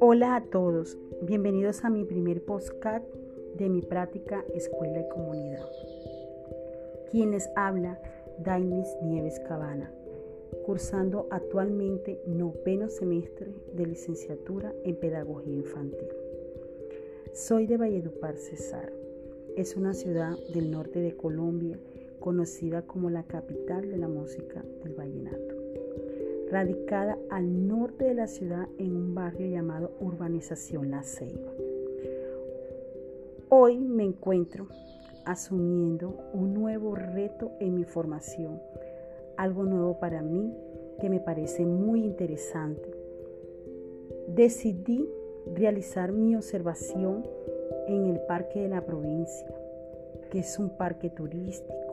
[0.00, 3.02] Hola a todos, bienvenidos a mi primer postcard
[3.56, 5.66] de mi práctica Escuela y Comunidad.
[7.10, 8.00] Quienes habla,
[8.38, 9.92] Dainis Nieves Cabana,
[10.64, 16.08] cursando actualmente noveno semestre de licenciatura en Pedagogía Infantil.
[17.34, 18.90] Soy de Valledupar, Cesar.
[19.56, 21.78] Es una ciudad del norte de Colombia
[22.20, 25.58] conocida como la capital de la música del vallenato
[26.50, 31.52] radicada al norte de la ciudad en un barrio llamado Urbanización La Ceiba.
[33.50, 34.68] Hoy me encuentro
[35.24, 38.60] asumiendo un nuevo reto en mi formación,
[39.36, 40.54] algo nuevo para mí
[41.00, 42.90] que me parece muy interesante.
[44.28, 45.06] Decidí
[45.54, 47.26] realizar mi observación
[47.88, 49.54] en el Parque de la Provincia,
[50.30, 51.87] que es un parque turístico,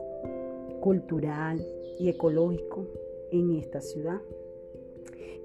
[0.80, 1.64] cultural
[1.98, 2.86] y ecológico
[3.30, 4.20] en esta ciudad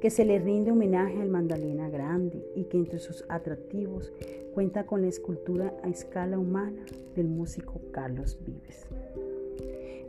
[0.01, 4.11] que se le rinde homenaje al Mandalena Grande y que entre sus atractivos
[4.53, 6.83] cuenta con la escultura a escala humana
[7.15, 8.87] del músico Carlos Vives.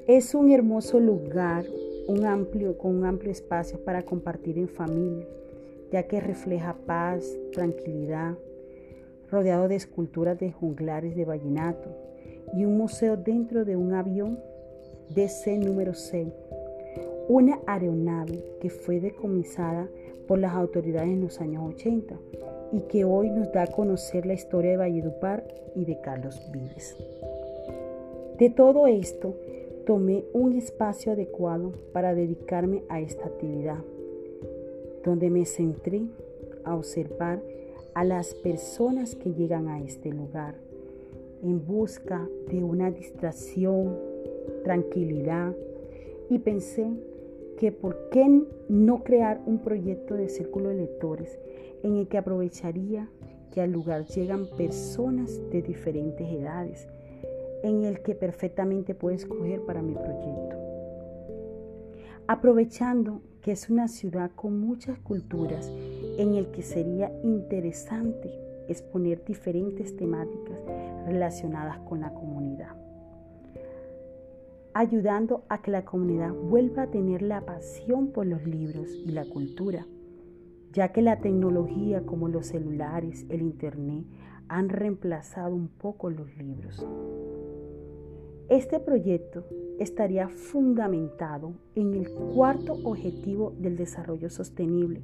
[0.06, 1.66] Es un hermoso lugar
[2.08, 5.26] un amplio, con un amplio espacio para compartir en familia,
[5.90, 8.36] ya que refleja paz, tranquilidad,
[9.30, 11.90] rodeado de esculturas de junglares de vallenato
[12.54, 14.38] y un museo dentro de un avión
[15.10, 16.28] DC número 6
[17.28, 19.88] una aeronave que fue decomisada
[20.26, 22.16] por las autoridades en los años 80
[22.72, 26.96] y que hoy nos da a conocer la historia de Valledupar y de Carlos Vives.
[28.38, 29.34] De todo esto,
[29.86, 33.78] tomé un espacio adecuado para dedicarme a esta actividad,
[35.04, 36.02] donde me centré
[36.64, 37.40] a observar
[37.94, 40.54] a las personas que llegan a este lugar
[41.42, 43.98] en busca de una distracción,
[44.64, 45.54] tranquilidad
[46.30, 46.88] y pensé
[47.58, 51.38] que por qué no crear un proyecto de círculo de lectores
[51.82, 53.08] en el que aprovecharía
[53.52, 56.88] que al lugar llegan personas de diferentes edades,
[57.62, 60.56] en el que perfectamente puedo escoger para mi proyecto.
[62.26, 65.70] Aprovechando que es una ciudad con muchas culturas
[66.18, 68.32] en el que sería interesante
[68.68, 70.58] exponer diferentes temáticas
[71.06, 72.81] relacionadas con la comunidad
[74.74, 79.24] ayudando a que la comunidad vuelva a tener la pasión por los libros y la
[79.24, 79.86] cultura,
[80.72, 84.06] ya que la tecnología como los celulares, el Internet,
[84.48, 86.86] han reemplazado un poco los libros.
[88.48, 89.44] Este proyecto
[89.78, 95.02] estaría fundamentado en el cuarto objetivo del desarrollo sostenible,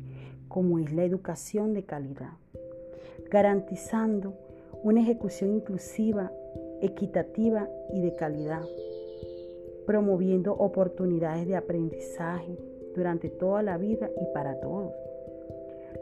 [0.48, 2.32] como es la educación de calidad,
[3.30, 4.34] garantizando
[4.82, 6.32] una ejecución inclusiva,
[6.80, 8.62] equitativa y de calidad
[9.88, 12.58] promoviendo oportunidades de aprendizaje
[12.94, 14.92] durante toda la vida y para todos.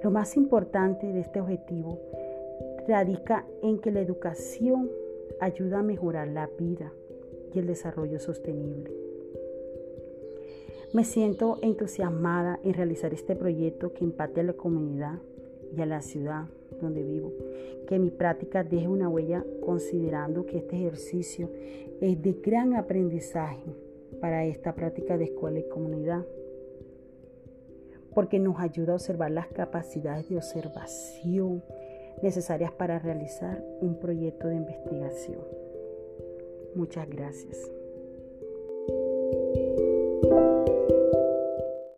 [0.02, 2.00] Lo más importante de este objetivo
[2.88, 4.90] radica en que la educación
[5.38, 6.92] ayuda a mejorar la vida
[7.54, 8.92] y el desarrollo sostenible.
[10.92, 15.20] Me siento entusiasmada en realizar este proyecto que impacte a la comunidad
[15.76, 16.46] y a la ciudad
[16.80, 17.32] donde vivo.
[17.86, 21.50] Que mi práctica deje una huella considerando que este ejercicio
[22.00, 23.74] es de gran aprendizaje
[24.20, 26.24] para esta práctica de escuela y comunidad.
[28.14, 31.62] Porque nos ayuda a observar las capacidades de observación
[32.22, 35.40] necesarias para realizar un proyecto de investigación.
[36.74, 37.70] Muchas gracias.